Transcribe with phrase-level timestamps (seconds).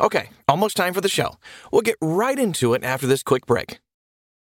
[0.00, 1.36] Okay, almost time for the show.
[1.70, 3.78] We'll get right into it after this quick break.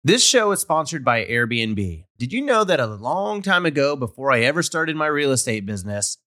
[0.04, 2.06] This show is sponsored by Airbnb.
[2.18, 5.66] Did you know that a long time ago, before I ever started my real estate
[5.66, 6.18] business,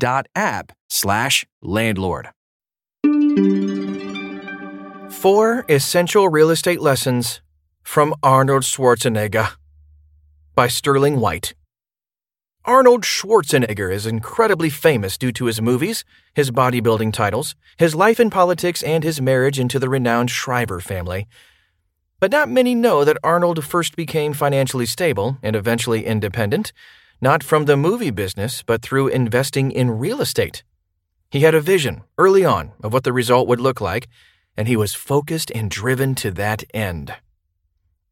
[0.00, 2.30] Rent.app slash landlord.
[5.10, 7.40] Four Essential Real Estate Lessons
[7.82, 9.52] from Arnold Schwarzenegger
[10.54, 11.54] by Sterling White.
[12.64, 16.04] Arnold Schwarzenegger is incredibly famous due to his movies,
[16.34, 21.26] his bodybuilding titles, his life in politics, and his marriage into the renowned Shriver family.
[22.20, 26.72] But not many know that Arnold first became financially stable and eventually independent,
[27.22, 30.64] not from the movie business, but through investing in real estate.
[31.30, 34.08] He had a vision early on of what the result would look like,
[34.56, 37.14] and he was focused and driven to that end.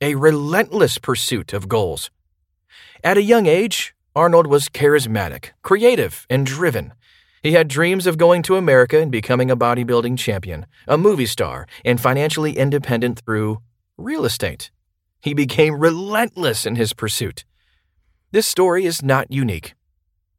[0.00, 2.10] A relentless pursuit of goals.
[3.02, 6.92] At a young age, Arnold was charismatic, creative, and driven.
[7.42, 11.66] He had dreams of going to America and becoming a bodybuilding champion, a movie star,
[11.84, 13.60] and financially independent through
[13.98, 14.70] real estate.
[15.20, 17.44] He became relentless in his pursuit.
[18.32, 19.74] This story is not unique.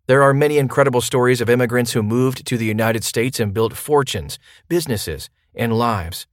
[0.08, 3.74] There are many incredible stories of immigrants who moved to the United States and built
[3.74, 6.26] fortunes, businesses, and lives.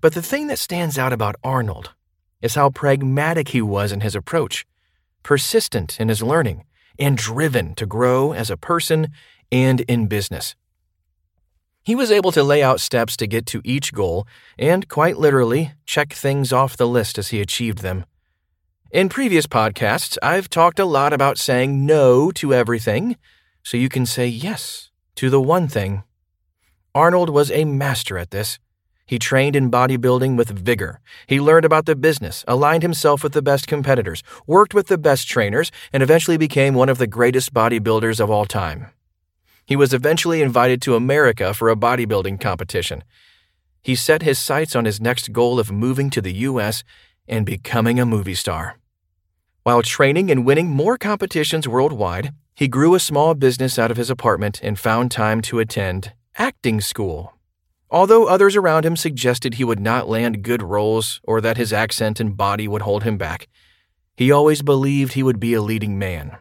[0.00, 1.92] But the thing that stands out about Arnold
[2.40, 4.64] is how pragmatic he was in his approach,
[5.22, 6.64] persistent in his learning,
[6.98, 9.08] and driven to grow as a person
[9.52, 10.56] and in business.
[11.82, 14.26] He was able to lay out steps to get to each goal
[14.58, 18.06] and, quite literally, check things off the list as he achieved them.
[18.90, 23.18] In previous podcasts, I've talked a lot about saying no to everything
[23.62, 26.04] so you can say yes to the one thing.
[26.94, 28.58] Arnold was a master at this.
[29.04, 31.00] He trained in bodybuilding with vigor.
[31.26, 35.28] He learned about the business, aligned himself with the best competitors, worked with the best
[35.28, 38.86] trainers, and eventually became one of the greatest bodybuilders of all time.
[39.66, 43.04] He was eventually invited to America for a bodybuilding competition.
[43.82, 46.84] He set his sights on his next goal of moving to the U.S.
[47.28, 48.78] and becoming a movie star.
[49.62, 54.10] While training and winning more competitions worldwide, he grew a small business out of his
[54.10, 57.34] apartment and found time to attend acting school.
[57.90, 62.20] Although others around him suggested he would not land good roles or that his accent
[62.20, 63.48] and body would hold him back,
[64.16, 66.36] he always believed he would be a leading man.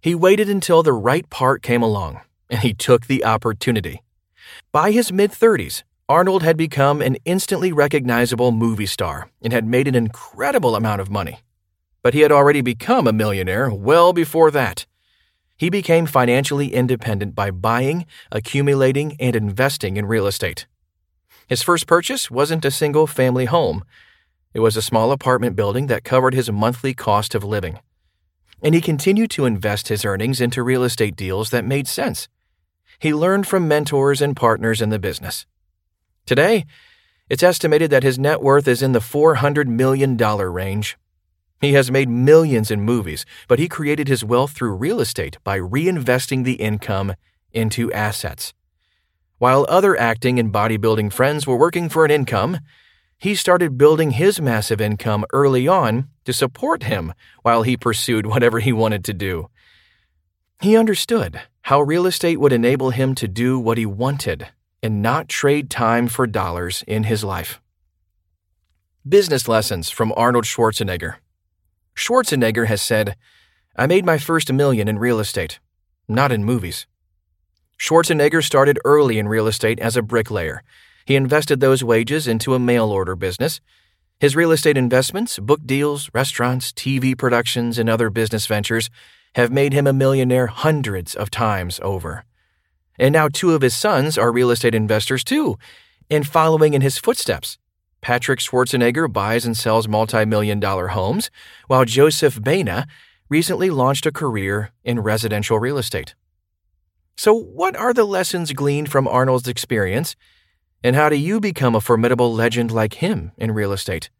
[0.00, 2.20] He waited until the right part came along,
[2.50, 4.02] and he took the opportunity.
[4.72, 9.88] By his mid 30s, Arnold had become an instantly recognizable movie star and had made
[9.88, 11.40] an incredible amount of money.
[12.00, 14.86] But he had already become a millionaire well before that.
[15.56, 20.68] He became financially independent by buying, accumulating, and investing in real estate.
[21.48, 23.84] His first purchase wasn't a single family home.
[24.54, 27.80] It was a small apartment building that covered his monthly cost of living.
[28.62, 32.28] And he continued to invest his earnings into real estate deals that made sense.
[33.00, 35.46] He learned from mentors and partners in the business.
[36.26, 36.66] Today,
[37.30, 40.98] it's estimated that his net worth is in the $400 million range.
[41.60, 45.56] He has made millions in movies, but he created his wealth through real estate by
[45.60, 47.14] reinvesting the income
[47.52, 48.52] into assets.
[49.38, 52.58] While other acting and bodybuilding friends were working for an income,
[53.16, 58.58] he started building his massive income early on to support him while he pursued whatever
[58.58, 59.48] he wanted to do.
[60.60, 64.48] He understood how real estate would enable him to do what he wanted
[64.86, 67.60] and not trade time for dollars in his life.
[69.06, 71.16] Business lessons from Arnold Schwarzenegger.
[71.94, 73.16] Schwarzenegger has said,
[73.76, 75.60] I made my first million in real estate,
[76.08, 76.86] not in movies.
[77.78, 80.62] Schwarzenegger started early in real estate as a bricklayer
[81.06, 83.60] he invested those wages into a mail order business.
[84.18, 88.90] His real estate investments, book deals, restaurants, TV productions, and other business ventures
[89.36, 92.24] have made him a millionaire hundreds of times over.
[92.98, 95.58] And now two of his sons are real estate investors too,
[96.10, 97.58] and following in his footsteps.
[98.00, 101.30] Patrick Schwarzenegger buys and sells multi million dollar homes,
[101.66, 102.86] while Joseph Baena
[103.28, 106.14] recently launched a career in residential real estate.
[107.16, 110.14] So, what are the lessons gleaned from Arnold's experience
[110.84, 114.10] and how do you become a formidable legend like him in real estate?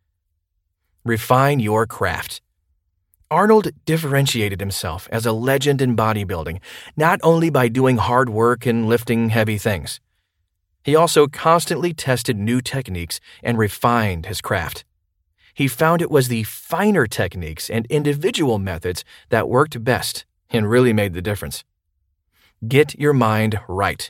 [1.04, 2.40] Refine your craft.
[3.30, 6.60] Arnold differentiated himself as a legend in bodybuilding,
[6.96, 10.00] not only by doing hard work and lifting heavy things.
[10.84, 14.84] He also constantly tested new techniques and refined his craft.
[15.52, 20.92] He found it was the finer techniques and individual methods that worked best and really
[20.92, 21.64] made the difference.
[22.68, 24.08] Get your mind right.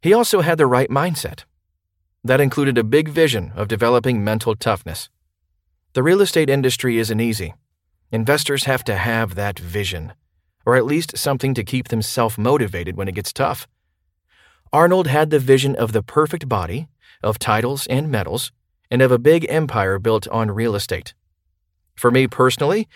[0.00, 1.44] He also had the right mindset.
[2.22, 5.08] That included a big vision of developing mental toughness.
[5.94, 7.54] The real estate industry isn't easy.
[8.12, 10.12] Investors have to have that vision,
[10.64, 13.66] or at least something to keep them self motivated when it gets tough.
[14.72, 16.88] Arnold had the vision of the perfect body,
[17.22, 18.52] of titles and medals,
[18.90, 21.14] and of a big empire built on real estate.
[21.94, 22.88] For me personally,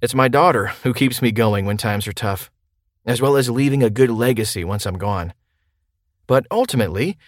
[0.00, 2.50] it's my daughter who keeps me going when times are tough,
[3.04, 5.32] as well as leaving a good legacy once I'm gone.
[6.26, 7.18] But ultimately,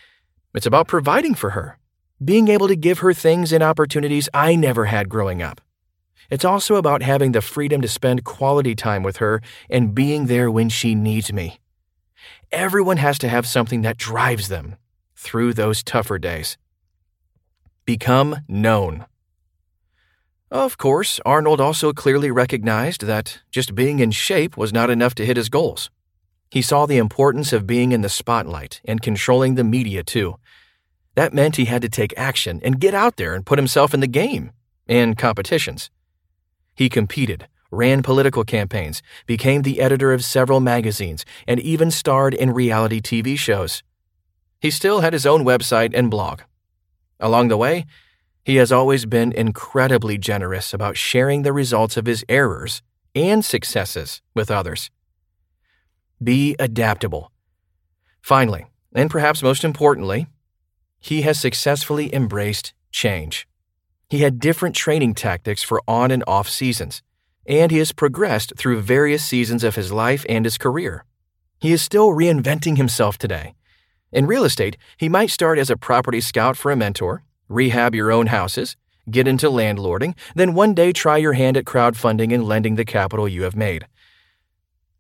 [0.54, 1.78] it's about providing for her,
[2.22, 5.60] being able to give her things and opportunities I never had growing up.
[6.32, 10.50] It's also about having the freedom to spend quality time with her and being there
[10.50, 11.61] when she needs me.
[12.50, 14.76] Everyone has to have something that drives them
[15.14, 16.56] through those tougher days.
[17.84, 19.05] Become known.
[20.50, 25.26] Of course, Arnold also clearly recognized that just being in shape was not enough to
[25.26, 25.90] hit his goals.
[26.50, 30.37] He saw the importance of being in the spotlight and controlling the media, too.
[31.14, 34.00] That meant he had to take action and get out there and put himself in
[34.00, 34.52] the game
[34.88, 35.90] and competitions.
[36.74, 42.52] He competed, ran political campaigns, became the editor of several magazines, and even starred in
[42.52, 43.82] reality TV shows.
[44.60, 46.42] He still had his own website and blog.
[47.19, 47.86] Along the way,
[48.44, 52.82] he has always been incredibly generous about sharing the results of his errors
[53.14, 54.90] and successes with others.
[56.22, 57.30] Be adaptable.
[58.20, 60.26] Finally, and perhaps most importantly,
[61.00, 63.46] he has successfully embraced change.
[64.12, 67.02] He had different training tactics for on and off seasons,
[67.46, 71.06] and he has progressed through various seasons of his life and his career.
[71.58, 73.54] He is still reinventing himself today.
[74.12, 78.12] In real estate, he might start as a property scout for a mentor, rehab your
[78.12, 78.76] own houses,
[79.10, 83.26] get into landlording, then one day try your hand at crowdfunding and lending the capital
[83.26, 83.86] you have made.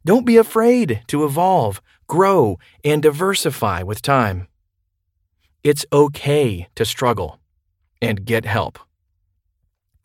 [0.06, 4.48] Don't be afraid to evolve, grow, and diversify with time.
[5.62, 7.40] It's okay to struggle
[8.00, 8.78] and get help.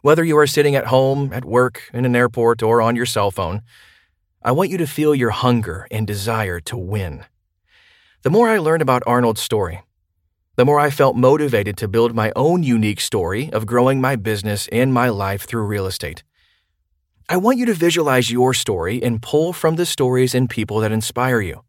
[0.07, 3.29] Whether you are sitting at home, at work, in an airport, or on your cell
[3.29, 3.61] phone,
[4.41, 7.25] I want you to feel your hunger and desire to win.
[8.21, 9.83] The more I learned about Arnold's story,
[10.55, 14.69] the more I felt motivated to build my own unique story of growing my business
[14.71, 16.23] and my life through real estate.
[17.27, 20.93] I want you to visualize your story and pull from the stories and people that
[20.93, 21.65] inspire you.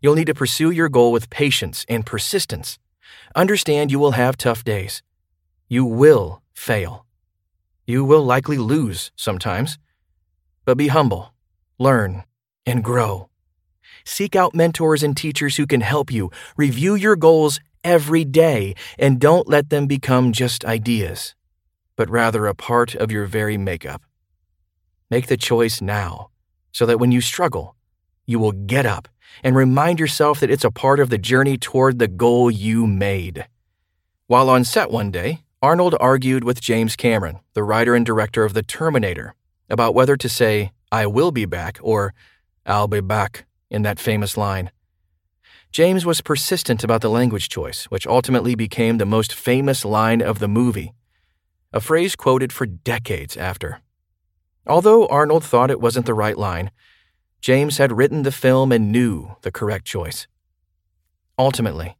[0.00, 2.78] You'll need to pursue your goal with patience and persistence.
[3.36, 5.02] Understand you will have tough days.
[5.68, 7.04] You will fail.
[7.88, 9.78] You will likely lose sometimes.
[10.66, 11.32] But be humble,
[11.78, 12.24] learn,
[12.66, 13.30] and grow.
[14.04, 16.30] Seek out mentors and teachers who can help you.
[16.58, 21.34] Review your goals every day and don't let them become just ideas,
[21.96, 24.02] but rather a part of your very makeup.
[25.10, 26.28] Make the choice now
[26.72, 27.74] so that when you struggle,
[28.26, 29.08] you will get up
[29.42, 33.46] and remind yourself that it's a part of the journey toward the goal you made.
[34.26, 38.54] While on set one day, Arnold argued with James Cameron, the writer and director of
[38.54, 39.34] The Terminator,
[39.68, 42.14] about whether to say, I will be back, or
[42.64, 44.70] I'll be back, in that famous line.
[45.72, 50.38] James was persistent about the language choice, which ultimately became the most famous line of
[50.38, 50.94] the movie,
[51.72, 53.80] a phrase quoted for decades after.
[54.64, 56.70] Although Arnold thought it wasn't the right line,
[57.40, 60.28] James had written the film and knew the correct choice.
[61.36, 61.97] Ultimately,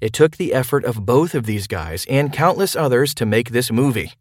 [0.00, 3.70] it took the effort of both of these guys and countless others to make this
[3.70, 4.12] movie.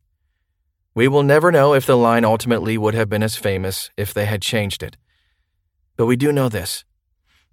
[0.94, 4.26] We will never know if the line ultimately would have been as famous if they
[4.26, 4.98] had changed it.
[5.96, 6.84] But we do know this.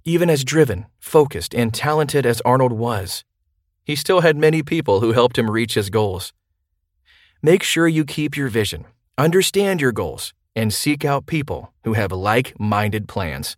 [0.05, 3.25] Even as driven, focused, and talented as Arnold was,
[3.85, 6.33] he still had many people who helped him reach his goals.
[7.43, 12.11] Make sure you keep your vision, understand your goals, and seek out people who have
[12.11, 13.57] like minded plans.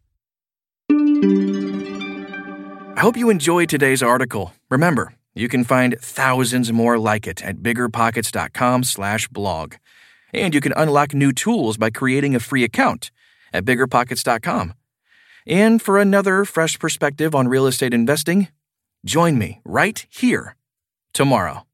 [2.99, 4.55] I hope you enjoyed today's article.
[4.71, 9.75] Remember, you can find thousands more like it at biggerpockets.com/blog.
[10.35, 13.13] And you can unlock new tools by creating a free account
[13.53, 14.75] at biggerpockets.com.
[15.47, 18.49] And for another fresh perspective on real estate investing,
[19.05, 20.57] join me right here
[21.13, 21.68] tomorrow.